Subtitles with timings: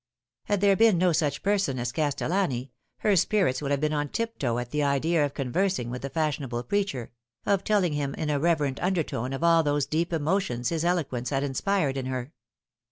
[0.45, 4.39] Had there been no such person as Castellani, her spirits would have been on tip
[4.39, 7.11] toe at the idea of conversing with the fashion able preacher
[7.45, 11.29] of telling him in a reverent under tone of all those deep emotions his eloquence
[11.29, 12.33] had inspired in her.